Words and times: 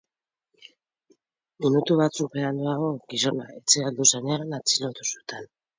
Minutu 1.65 1.99
batzuk 2.01 2.33
beranduago 2.39 2.91
gizona 3.15 3.49
etxera 3.61 3.95
bueltatu 3.99 4.23
zenean, 4.23 4.61
atxilotu 4.63 5.13
zuten. 5.15 5.53